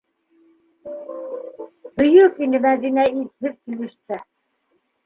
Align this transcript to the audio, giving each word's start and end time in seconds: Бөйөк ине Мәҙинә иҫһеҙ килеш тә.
Бөйөк 2.01 2.43
ине 2.47 2.63
Мәҙинә 2.65 3.07
иҫһеҙ 3.21 3.57
килеш 3.61 3.97
тә. 4.01 4.25